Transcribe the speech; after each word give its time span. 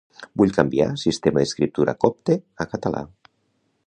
Vull 0.41 0.53
canviar 0.53 0.87
sistema 1.01 1.43
d'escriptura 1.43 1.95
copte 2.05 2.39
a 2.65 2.67
català. 2.73 3.05